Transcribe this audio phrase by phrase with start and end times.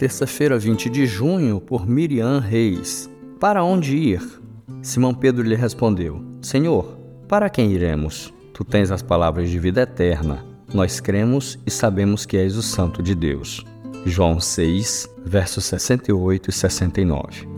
[0.00, 3.10] terça-feira, 20 de junho, por Miriam Reis.
[3.38, 4.22] Para onde ir?
[4.80, 6.96] Simão Pedro lhe respondeu: Senhor,
[7.28, 8.32] para quem iremos?
[8.54, 10.42] Tu tens as palavras de vida eterna.
[10.72, 13.62] Nós cremos e sabemos que és o Santo de Deus.
[14.06, 17.48] João 6, versos 68 e 69.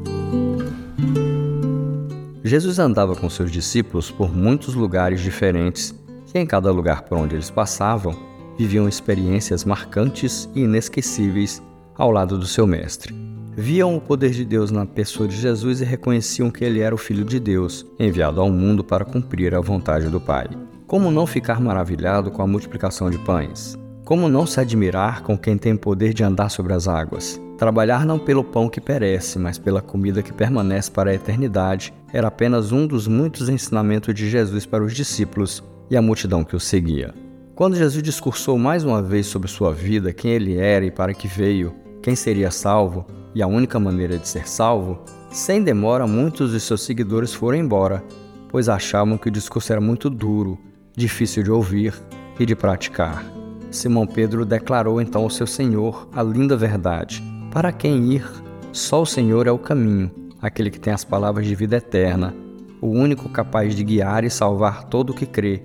[2.42, 5.94] Jesus andava com seus discípulos por muitos lugares diferentes
[6.34, 8.18] e em cada lugar por onde eles passavam,
[8.58, 11.62] viviam experiências marcantes e inesquecíveis
[11.96, 13.14] ao lado do seu mestre.
[13.54, 16.98] Viam o poder de Deus na pessoa de Jesus e reconheciam que ele era o
[16.98, 20.48] Filho de Deus, enviado ao mundo para cumprir a vontade do Pai.
[20.86, 23.76] Como não ficar maravilhado com a multiplicação de pães?
[24.04, 27.40] Como não se admirar com quem tem poder de andar sobre as águas?
[27.58, 32.28] Trabalhar não pelo pão que perece, mas pela comida que permanece para a eternidade, era
[32.28, 36.60] apenas um dos muitos ensinamentos de Jesus para os discípulos e a multidão que o
[36.60, 37.14] seguia.
[37.54, 41.28] Quando Jesus discursou mais uma vez sobre sua vida, quem ele era e para que
[41.28, 46.60] veio, quem seria salvo e a única maneira de ser salvo, sem demora muitos de
[46.60, 48.04] seus seguidores foram embora,
[48.48, 50.58] pois achavam que o discurso era muito duro,
[50.96, 51.94] difícil de ouvir
[52.38, 53.24] e de praticar.
[53.70, 58.28] Simão Pedro declarou então ao seu Senhor a linda verdade: Para quem ir?
[58.72, 62.34] Só o Senhor é o caminho, aquele que tem as palavras de vida eterna,
[62.80, 65.62] o único capaz de guiar e salvar todo o que crê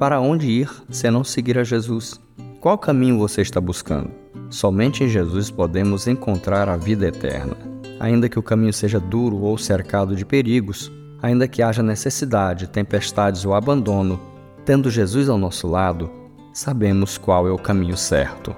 [0.00, 2.18] para onde ir se não seguir a Jesus?
[2.58, 4.10] Qual caminho você está buscando?
[4.50, 7.56] Somente em Jesus podemos encontrar a vida eterna.
[8.00, 10.90] Ainda que o caminho seja duro ou cercado de perigos,
[11.22, 14.20] ainda que haja necessidade, tempestades ou abandono,
[14.64, 16.10] tendo Jesus ao nosso lado,
[16.52, 18.56] sabemos qual é o caminho certo.